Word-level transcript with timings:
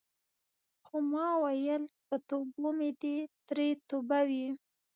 خو 0.85 0.95
ما 1.11 1.27
ویل 1.43 1.83
په 2.07 2.15
توبو 2.27 2.67
مې 2.77 2.89
دې 3.01 3.17
ترې 3.47 3.67
توبه 3.89 4.19
وي. 4.29 4.47